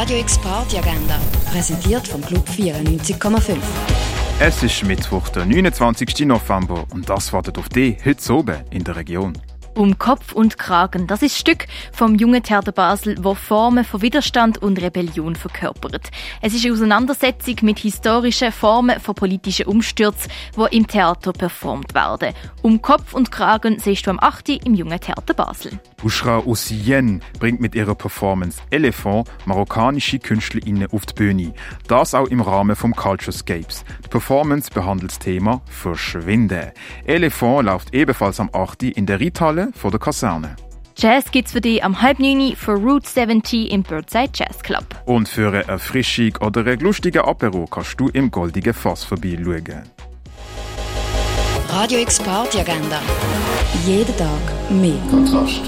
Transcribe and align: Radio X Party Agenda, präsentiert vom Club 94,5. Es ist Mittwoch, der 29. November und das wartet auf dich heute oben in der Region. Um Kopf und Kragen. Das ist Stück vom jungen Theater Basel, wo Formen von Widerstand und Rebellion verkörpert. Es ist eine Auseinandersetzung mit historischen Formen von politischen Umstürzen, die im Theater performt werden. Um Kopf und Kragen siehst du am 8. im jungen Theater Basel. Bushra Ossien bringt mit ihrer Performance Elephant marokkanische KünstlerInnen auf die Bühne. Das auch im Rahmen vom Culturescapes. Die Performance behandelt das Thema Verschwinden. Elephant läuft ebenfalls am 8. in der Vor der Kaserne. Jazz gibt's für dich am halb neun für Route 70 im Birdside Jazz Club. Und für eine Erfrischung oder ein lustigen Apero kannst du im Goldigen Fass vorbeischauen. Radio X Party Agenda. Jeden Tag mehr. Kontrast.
Radio 0.00 0.18
X 0.20 0.38
Party 0.38 0.78
Agenda, 0.78 1.18
präsentiert 1.50 2.06
vom 2.06 2.20
Club 2.20 2.48
94,5. 2.48 3.56
Es 4.38 4.62
ist 4.62 4.84
Mittwoch, 4.84 5.28
der 5.30 5.44
29. 5.44 6.20
November 6.20 6.84
und 6.92 7.10
das 7.10 7.32
wartet 7.32 7.58
auf 7.58 7.68
dich 7.68 7.96
heute 8.04 8.32
oben 8.32 8.58
in 8.70 8.84
der 8.84 8.94
Region. 8.94 9.32
Um 9.78 9.96
Kopf 9.96 10.32
und 10.32 10.58
Kragen. 10.58 11.06
Das 11.06 11.22
ist 11.22 11.38
Stück 11.38 11.68
vom 11.92 12.16
jungen 12.16 12.42
Theater 12.42 12.72
Basel, 12.72 13.14
wo 13.20 13.36
Formen 13.36 13.84
von 13.84 14.02
Widerstand 14.02 14.58
und 14.58 14.82
Rebellion 14.82 15.36
verkörpert. 15.36 16.10
Es 16.42 16.52
ist 16.52 16.64
eine 16.64 16.74
Auseinandersetzung 16.74 17.54
mit 17.62 17.78
historischen 17.78 18.50
Formen 18.50 18.98
von 18.98 19.14
politischen 19.14 19.66
Umstürzen, 19.66 20.32
die 20.56 20.76
im 20.76 20.88
Theater 20.88 21.32
performt 21.32 21.94
werden. 21.94 22.34
Um 22.60 22.82
Kopf 22.82 23.14
und 23.14 23.30
Kragen 23.30 23.78
siehst 23.78 24.08
du 24.08 24.10
am 24.10 24.18
8. 24.18 24.48
im 24.66 24.74
jungen 24.74 24.98
Theater 24.98 25.32
Basel. 25.32 25.78
Bushra 25.98 26.38
Ossien 26.44 27.22
bringt 27.38 27.60
mit 27.60 27.76
ihrer 27.76 27.94
Performance 27.94 28.60
Elephant 28.70 29.28
marokkanische 29.46 30.18
KünstlerInnen 30.18 30.88
auf 30.90 31.06
die 31.06 31.14
Bühne. 31.14 31.54
Das 31.86 32.14
auch 32.14 32.26
im 32.26 32.40
Rahmen 32.40 32.74
vom 32.74 32.96
Culturescapes. 32.96 33.84
Die 34.04 34.08
Performance 34.08 34.70
behandelt 34.72 35.12
das 35.12 35.18
Thema 35.20 35.62
Verschwinden. 35.70 36.72
Elephant 37.04 37.66
läuft 37.66 37.94
ebenfalls 37.94 38.40
am 38.40 38.50
8. 38.52 38.82
in 38.82 39.06
der 39.06 39.20
Vor 39.74 39.90
der 39.90 40.00
Kaserne. 40.00 40.56
Jazz 40.96 41.30
gibt's 41.30 41.52
für 41.52 41.60
dich 41.60 41.84
am 41.84 42.02
halb 42.02 42.18
neun 42.18 42.56
für 42.56 42.72
Route 42.72 43.08
70 43.08 43.70
im 43.70 43.84
Birdside 43.84 44.30
Jazz 44.34 44.58
Club. 44.62 44.84
Und 45.04 45.28
für 45.28 45.48
eine 45.48 45.68
Erfrischung 45.68 46.32
oder 46.40 46.66
ein 46.66 46.80
lustigen 46.80 47.22
Apero 47.22 47.66
kannst 47.66 48.00
du 48.00 48.08
im 48.08 48.30
Goldigen 48.30 48.74
Fass 48.74 49.04
vorbeischauen. 49.04 49.84
Radio 51.70 52.00
X 52.00 52.18
Party 52.18 52.58
Agenda. 52.58 53.00
Jeden 53.86 54.16
Tag 54.16 54.70
mehr. 54.70 54.98
Kontrast. 55.10 55.62